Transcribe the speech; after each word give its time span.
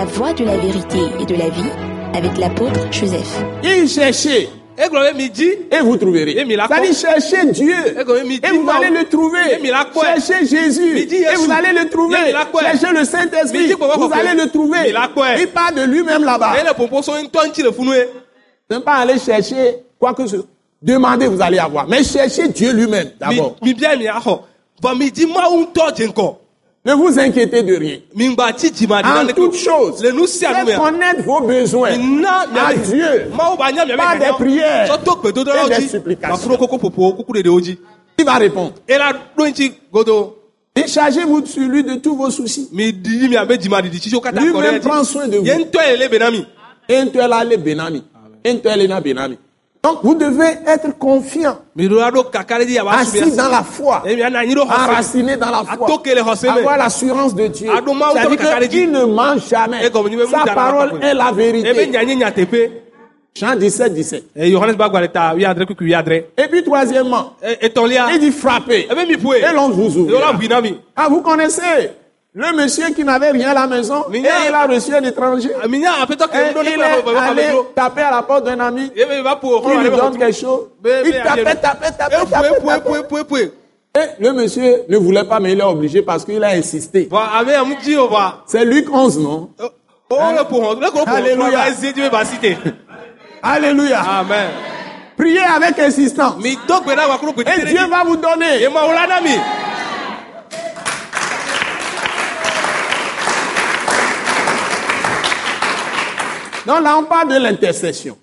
La 0.00 0.06
voie 0.06 0.32
de 0.32 0.44
la 0.46 0.56
vérité 0.56 0.98
et 1.20 1.26
de 1.26 1.34
la 1.34 1.50
vie 1.50 1.70
avec 2.14 2.38
l'apôtre 2.38 2.90
Joseph. 2.90 3.44
Il 3.62 3.86
cherchez 3.86 4.48
egblɔ 4.78 5.12
be 5.12 5.14
mi 5.14 5.28
dzi 5.28 5.50
et 5.70 5.80
vous 5.82 5.98
trouverez. 5.98 6.38
Et 6.38 6.46
C'est-à-dire 6.46 6.94
cherchez 6.94 7.52
Dieu 7.52 7.74
Et 7.86 8.00
et 8.00 8.50
vous 8.50 8.64
non. 8.64 8.72
allez 8.72 8.88
le 8.88 9.04
trouver. 9.10 9.40
Et. 9.62 9.70
Cherchez 10.00 10.46
Jésus 10.46 10.96
et 11.00 11.34
vous 11.36 11.50
allez 11.52 11.78
le 11.78 11.90
trouver. 11.90 12.16
Et. 12.30 12.32
Cherchez 12.32 12.98
le 12.98 13.04
Saint-Esprit, 13.04 13.72
vous 13.74 14.10
allez 14.10 14.42
le 14.42 14.48
trouver. 14.48 14.94
Il 15.38 15.48
parle 15.48 15.74
de 15.74 15.82
lui-même 15.82 16.24
là-bas. 16.24 16.54
Ne 18.70 18.78
pas 18.78 18.94
aller 18.94 19.18
chercher 19.18 19.84
quoi 19.98 20.14
que 20.14 20.26
ce 20.26 20.36
soit. 20.38 20.46
Demandez, 20.80 21.26
vous 21.26 21.42
allez 21.42 21.58
avoir. 21.58 21.86
Mais 21.86 22.02
cherchez 22.02 22.48
Dieu 22.48 22.72
lui-même 22.72 23.10
mi 23.28 23.74
d'abord. 23.74 24.48
Ne 26.82 26.94
vous 26.94 27.18
inquiétez 27.18 27.62
de 27.62 27.76
rien. 27.76 27.98
En 29.06 29.26
toutes 29.34 29.54
choses, 29.56 30.00
faites 30.00 30.76
connaître 30.78 31.22
vos 31.24 31.40
besoins 31.42 31.90
à 31.90 32.74
Dieu. 32.74 33.30
Par 33.96 34.18
des 34.18 34.24
prières 34.38 34.88
et 35.66 35.68
des 35.68 35.88
supplications. 35.88 36.36
Il 38.18 38.24
va 38.24 38.34
répondre? 38.38 38.72
Déchargez-vous 40.74 41.44
sur 41.46 41.68
lui 41.68 41.82
de 41.84 41.96
tous 41.96 42.14
vos 42.16 42.30
soucis. 42.30 42.68
Lui-même 44.40 44.80
prend 44.80 45.04
soin 45.04 45.28
de 45.28 45.36
vous. 45.38 45.44
Donc 49.82 50.00
vous 50.02 50.14
devez 50.14 50.58
être 50.66 50.98
confiant, 50.98 51.56
assis 52.92 53.30
dans 53.34 53.48
la 53.48 53.62
foi, 53.62 54.02
se 54.04 54.60
enraciné 54.60 55.36
dans 55.38 55.50
la 55.50 55.64
foi, 55.64 55.86
avoir 56.48 56.76
l'assurance 56.76 57.34
de 57.34 57.46
Dieu. 57.46 57.70
C'est-à-dire 57.70 58.68
qu'il 58.68 58.90
ne 58.90 59.04
ment 59.06 59.38
jamais. 59.38 59.90
Nous, 59.90 60.26
Sa 60.28 60.44
parole 60.54 61.00
est 61.02 61.14
la 61.14 61.32
vérité. 61.32 61.86
nye 61.86 62.16
nyateƒe 62.16 62.70
Jean 63.34 63.54
17, 63.56 63.94
17. 63.94 64.24
Eh, 64.36 64.50
Yohanes 64.50 64.74
ba 64.76 64.88
gba 64.88 65.00
ɖeka 65.06 65.34
wi 65.36 65.44
adre 65.44 65.64
kuku 65.64 65.84
wi 65.84 65.94
adre 65.94 66.24
Et 66.36 66.48
puis 66.50 66.62
troisièmement, 66.64 67.34
Eh, 67.42 67.70
il 68.12 68.18
dit 68.20 68.32
frapper. 68.32 68.88
ƒoe 68.90 69.36
Et 69.36 69.54
l'on 69.54 69.70
vous 69.70 69.96
ouvre. 69.96 70.20
Ah, 70.96 71.06
vous 71.08 71.22
connaissez? 71.22 71.90
Le 72.32 72.56
monsieur 72.56 72.90
qui 72.94 73.02
n'avait 73.02 73.32
rien 73.32 73.50
à 73.50 73.54
la 73.54 73.66
maison 73.66 74.04
et 74.12 74.18
il 74.18 74.54
a 74.54 74.66
reçu 74.66 74.94
un 74.94 75.02
étranger. 75.02 75.48
ke 75.48 75.64
Et 75.64 75.68
il 75.68 75.84
est 75.84 77.16
allé 77.16 77.48
taper 77.74 78.02
à 78.02 78.10
la 78.12 78.22
porte 78.22 78.44
d'un 78.44 78.60
ami. 78.60 78.90
ƒo 78.94 79.60
Il 79.74 79.80
lui 79.80 79.90
donne 79.90 80.16
quelque 80.16 80.36
chose. 80.38 80.68
Il 80.84 81.12
tapait, 81.24 81.56
tapait, 81.56 81.90
tapait, 81.98 82.16
eƒoe 82.16 82.30
tapait, 82.30 83.02
tapait. 83.08 83.52
Et 83.92 84.22
le 84.22 84.32
monsieur 84.32 84.84
ne 84.88 84.96
voulait 84.96 85.24
pas, 85.24 85.40
mais 85.40 85.52
il 85.52 85.58
est 85.58 85.64
obligé 85.64 86.02
parce 86.02 86.24
qu'il 86.24 86.44
a 86.44 86.50
insisté. 86.50 87.08
C'est 88.46 88.64
Luc 88.64 88.86
11, 88.92 89.18
non? 89.18 89.50
O 90.10 90.16
le 90.32 90.42
ƒo 90.42 90.60
xɔ 90.60 90.80
le 90.80 90.90
ko 90.90 90.98
ƒo 90.98 91.04
xɔ 91.04 91.16
Alléluia. 91.16 91.60
Alléluia. 93.42 94.00
amen 94.00 94.50
Priez 95.16 95.40
avec 95.40 95.78
insistance. 95.78 96.34
Et 96.44 96.56
Dieu 97.66 97.86
va 97.90 98.04
vous 98.04 98.16
donner. 98.16 98.66
Donc 106.70 106.84
là, 106.84 106.96
on 106.98 107.02
parle 107.02 107.28
de 107.30 107.42
l'intercession. 107.42 108.16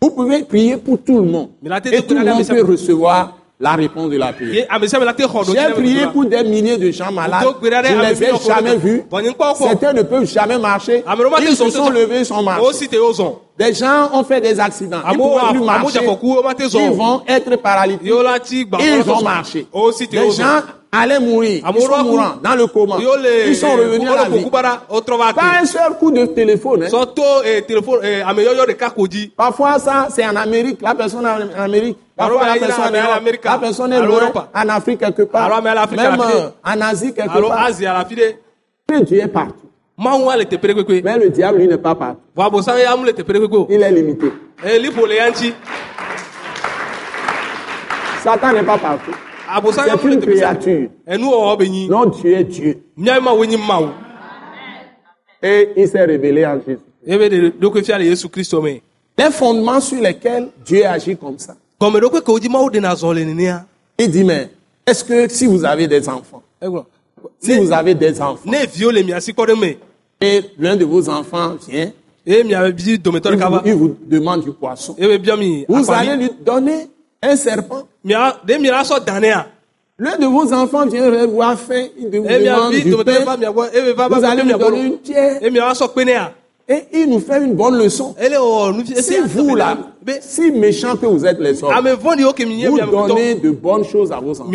Vous 0.00 0.10
pouvez 0.10 0.44
prier 0.44 0.76
pour 0.76 0.98
tout 1.04 1.16
le 1.16 1.24
monde. 1.24 1.48
Et 1.90 2.02
tout 2.02 2.14
le 2.14 2.24
monde 2.24 2.46
peut 2.46 2.62
recevoir 2.62 3.32
la 3.58 3.72
réponse 3.72 4.10
de 4.10 4.16
la 4.16 4.32
prière. 4.32 4.66
ɖo 4.70 5.44
J'ai 5.52 5.72
prié 5.74 6.06
pour 6.12 6.24
des 6.24 6.44
milliers 6.44 6.76
de 6.76 6.88
gens 6.92 7.10
malades. 7.10 7.42
Je 7.62 7.68
ne 7.68 8.02
les 8.02 8.22
ai 8.22 8.30
jamais 8.46 8.76
vus. 8.76 9.02
Certains 9.58 9.92
ne 9.92 10.02
peuvent 10.02 10.26
jamais 10.30 10.58
marcher. 10.58 11.02
te 11.02 11.42
Ils 11.42 11.56
se 11.56 11.70
sont 11.70 11.90
levés, 11.90 12.20
ils 12.20 12.26
sont 12.26 12.42
marchés. 12.44 12.86
zɔn 12.86 13.32
Des 13.58 13.74
gens 13.74 14.10
ont 14.12 14.22
fait 14.22 14.40
des 14.40 14.60
accidents. 14.60 15.00
Ils 15.10 15.16
ne 15.16 15.22
pouvaient 15.22 15.50
plus 15.50 15.60
marcher. 15.64 15.98
Ils 16.74 16.90
vont 16.96 17.22
être 17.26 18.42
ti 18.44 18.64
gba 18.66 18.78
Ils 18.80 19.10
ont 19.10 19.22
marché. 19.22 19.66
o 19.72 19.90
si 19.90 20.06
te 20.06 20.14
Des 20.14 20.30
gens 20.30 20.60
allaient 21.02 21.20
mourir. 21.20 21.62
Ils 21.76 21.80
sont 21.82 22.04
mourants 22.04 22.34
dans 22.42 22.54
le 22.54 22.66
coma. 22.66 22.96
Ils 23.48 23.56
sont 23.56 23.70
revenus 23.72 24.08
à 24.08 24.14
la 24.16 24.22
vie. 24.36 24.44
Pas 25.34 25.42
un 25.62 25.66
seul 25.66 25.92
coup 25.98 26.10
de 26.10 26.26
téléphone. 26.26 26.82
hein. 26.84 26.88
Parfois, 29.36 29.78
ça, 29.78 30.08
c'est 30.10 30.26
en 30.26 30.36
Amérique. 30.36 30.80
La 30.82 30.94
personne 30.94 31.24
est 31.26 31.58
en 31.58 31.62
Amérique. 31.62 31.98
Parfois, 32.16 32.46
la 32.46 32.52
a 32.52 32.56
personne 32.66 32.94
est, 32.94 33.02
la 33.44 33.58
personne 33.58 33.92
est 33.92 34.00
loin, 34.00 34.20
Europe. 34.22 34.48
en 34.54 34.68
Afrique 34.70 34.98
quelque 35.00 35.22
part. 35.22 35.48
Même 35.96 36.20
euh, 36.34 36.48
en 36.64 36.80
Asie 36.80 37.12
quelque 37.12 37.32
part. 37.48 37.66
Mais 38.90 39.00
Dieu 39.02 39.18
est 39.20 39.28
partout. 39.28 39.68
Mais 41.04 41.18
le 41.18 41.30
diable, 41.30 41.58
lui, 41.58 41.68
n'est 41.68 41.78
pas 41.78 41.94
partout. 41.94 42.20
Il 43.70 43.82
est 43.82 43.90
limité. 43.90 44.32
Eh, 44.64 44.78
Satan 48.22 48.52
n'est 48.52 48.62
pas 48.62 48.78
partout. 48.78 49.12
C'est 49.72 50.04
une 50.04 50.20
créature. 50.20 50.88
Non, 51.88 52.06
Dieu. 52.06 52.32
Est 52.36 52.44
Dieu. 52.44 52.82
Et 55.42 55.68
il 55.76 55.88
s'est 55.88 56.04
révélé 56.04 56.46
en 56.46 56.58
Jésus. 56.66 56.80
Les 59.18 59.30
fondements 59.30 59.80
sur 59.80 60.00
lesquels 60.02 60.48
Dieu 60.64 60.84
agit 60.84 61.16
comme 61.16 61.38
ça. 61.38 61.54
Il 63.98 64.10
dit, 64.10 64.24
mais 64.24 64.50
est-ce 64.86 65.04
que 65.04 65.28
si 65.28 65.46
vous 65.46 65.64
avez 65.64 65.86
des 65.86 66.08
enfants, 66.08 66.42
egblɔ 66.60 66.84
si 67.40 67.58
vous 67.58 67.72
avez 67.72 67.94
des 67.94 68.20
enfants, 68.20 68.50
et 70.20 70.40
l'un 70.58 70.76
de 70.76 70.84
vos 70.84 71.08
enfants 71.08 71.56
vient, 71.68 71.92
dometɔ 72.26 73.30
il 73.32 73.38
vous, 73.38 73.60
il 73.64 73.74
vous 73.74 73.96
demande 74.06 74.42
du 74.42 74.52
poisson, 74.52 74.96
mi 74.98 75.64
vous 75.68 75.90
allez 75.90 76.16
lui 76.16 76.30
donner 76.44 76.88
un 77.26 77.36
serpent. 77.36 77.88
danea 79.04 79.46
L'un 79.98 80.18
de 80.18 80.26
vos 80.26 80.52
enfants 80.52 80.84
vient 80.86 81.26
voir 81.26 81.58
faim, 81.58 81.86
il 81.96 82.04
vous 82.04 82.26
demande 82.26 82.74
du 82.74 82.94
pain, 83.02 84.22
allez 84.24 84.42
lui 84.42 84.52
donner 84.52 84.82
une 84.82 84.98
pierre, 84.98 85.40
et 86.68 86.82
il 86.92 87.10
nous 87.10 87.20
fait 87.20 87.38
une 87.44 87.54
bonne 87.54 87.78
leçon. 87.78 88.14
fi 88.18 89.02
Si 89.02 89.18
vous 89.20 89.54
là, 89.54 89.76
si 90.20 90.50
méchant 90.50 90.96
que 90.96 91.06
vous 91.06 91.24
êtes 91.24 91.38
les 91.38 91.62
hommes, 91.62 91.72
nye 92.46 92.66
vous 92.66 92.76
donnez 92.90 93.34
de 93.36 93.50
bonnes 93.50 93.84
choses 93.84 94.10
à 94.10 94.18
vos 94.18 94.32
enfants. 94.32 94.50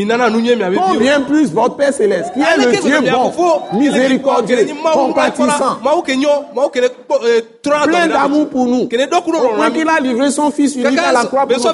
Combien 0.88 1.22
plus 1.22 1.52
votre 1.54 1.76
Père 1.78 1.94
Céleste, 1.94 2.34
qui 2.34 2.40
est 2.42 2.44
Ale 2.44 2.66
le 2.66 2.72
Dieu 2.82 3.00
bon, 3.12 3.32
miséricordieux, 3.80 4.58
compatissant, 4.94 5.78
plein 7.84 8.08
d'amour 8.08 8.50
pour 8.50 8.66
nous, 8.68 8.88
mi. 9.68 9.74
qu'il 9.74 9.88
a 9.90 10.00
livré 10.02 10.32
son 10.32 10.52
Fils 10.52 10.76
unique 10.76 11.00
à 11.00 11.12
la 11.14 11.26
croix 11.26 11.46
pour 11.48 11.74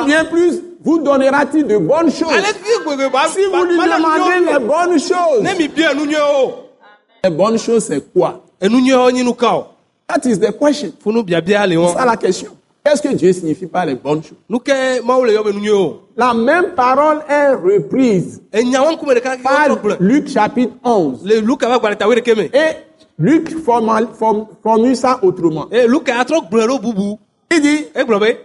Combien 0.00 0.24
plus 0.24 0.60
vous 0.84 0.98
donnera-t-il 0.98 1.66
de 1.66 1.78
bonnes 1.78 2.10
choses? 2.12 2.32
Ale 2.32 2.44
fi 2.46 2.78
gbegbe 2.84 3.12
ba 3.12 3.26
si 3.32 3.40
vous 3.52 3.64
lui 3.64 3.76
ba- 3.76 3.86
ba- 3.86 3.96
demandez 3.96 4.52
les 4.52 4.58
bonnes 4.58 4.98
choses. 4.98 5.42
Les 7.24 7.30
bonnes 7.30 7.58
choses, 7.58 7.84
c'est 7.84 8.12
quoi? 8.12 8.42
That 10.08 10.24
is 10.24 10.38
the 10.38 10.52
question. 10.56 10.92
C'est 11.02 11.98
ça 11.98 12.04
la 12.04 12.16
question. 12.16 12.52
Qu'est-ce 12.84 13.02
que 13.02 13.12
Dieu 13.14 13.32
signifie 13.32 13.66
par 13.66 13.84
les 13.84 13.96
bonnes 13.96 14.22
choses? 14.22 14.38
La 16.16 16.32
même 16.32 16.66
parole 16.76 17.18
est 17.28 17.50
reprise. 17.54 18.40
Par 19.42 19.68
Luc 20.00 20.28
chapitre 20.28 20.72
11. 20.84 21.24
le 21.24 21.40
luka 21.40 21.68
va 21.68 21.78
gbalẽ 21.78 21.96
ta 21.96 22.06
wei 22.08 22.16
ɖeke 22.20 22.36
me 22.36 22.44
Et 22.44 22.76
Luc 23.18 23.50
formal- 23.64 24.08
form- 24.16 24.46
formule 24.62 24.94
ça 24.96 25.18
autrement. 25.22 25.66
bubu 25.68 27.16
Il 27.50 27.60
dit, 27.60 27.86
be 27.94 28.36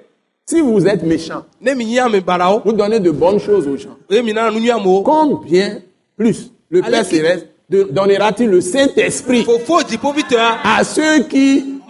si 0.47 0.59
vous 0.61 0.88
êtes 0.88 1.03
méchant, 1.03 1.43
vous 2.66 2.73
donnez 2.73 2.99
de 2.99 3.11
bonnes 3.11 3.39
choses 3.39 3.67
aux 3.67 3.78
gens. 3.78 3.97
amewo 4.09 5.03
Combien 5.03 5.81
plus 6.17 6.51
le 6.69 6.81
Père 6.81 7.05
Céleste 7.05 7.47
donnera-t-il 7.72 8.50
le 8.50 8.62
Saint-Esprit 8.62 9.46
dziƒoƒitɔa 9.46 10.58
à 10.64 10.84
ceux 10.84 11.23
qui 11.23 11.82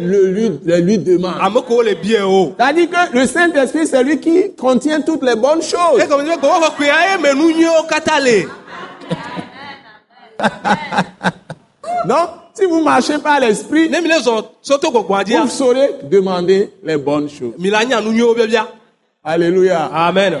le 0.00 0.26
lui, 0.28 0.50
le 0.64 0.76
lui 0.80 0.98
demandent 0.98 1.40
ame 1.40 1.62
kewo 1.66 1.82
le 1.82 1.94
bie 1.94 2.16
o 2.22 2.54
C'est-à-dire 2.58 2.88
que 2.88 3.18
le 3.18 3.26
Saint-Esprit, 3.26 3.86
c'est 3.86 4.02
lui 4.02 4.18
qui 4.18 4.54
contient 4.54 5.00
toutes 5.00 5.22
les 5.22 5.36
bonnes 5.36 5.62
choses. 5.62 6.00
Donc, 12.06 12.28
si 12.54 12.64
vous 12.64 12.82
marchez 12.82 13.18
par 13.18 13.40
l'Esprit, 13.40 13.88
vous 13.88 15.48
saurez 15.48 15.90
demander 16.04 16.70
les 16.82 16.96
bonnes 16.96 17.28
choses. 17.28 17.54
Alléluia. 19.24 19.90
amen. 19.92 20.40